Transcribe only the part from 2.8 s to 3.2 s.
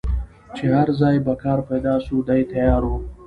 وو